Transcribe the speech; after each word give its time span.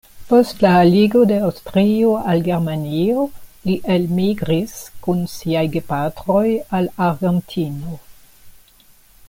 Post 0.29 0.61
la 0.65 0.69
aligo 0.83 1.19
de 1.31 1.35
Aŭstrio 1.47 2.13
al 2.31 2.41
Germanio 2.47 3.27
li 3.69 3.77
elmigris 3.97 4.75
kun 5.07 5.21
siaj 5.35 5.63
gepatroj 5.77 6.47
al 6.79 6.89
Argentino. 7.11 8.01